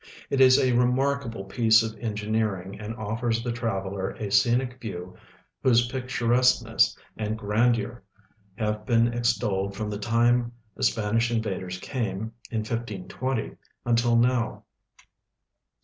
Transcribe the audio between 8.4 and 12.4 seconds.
have })een extolled from the time the Si)anish invaders came,